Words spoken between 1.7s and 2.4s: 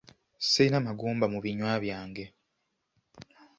byange.